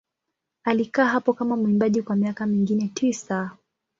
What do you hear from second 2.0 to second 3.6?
kwa miaka mingine tisa.